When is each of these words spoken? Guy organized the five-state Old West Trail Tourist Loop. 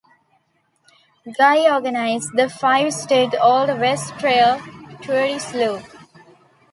Guy 1.37 1.71
organized 1.71 2.31
the 2.35 2.49
five-state 2.49 3.35
Old 3.39 3.69
West 3.79 4.17
Trail 4.17 4.59
Tourist 5.03 5.53
Loop. 5.53 5.83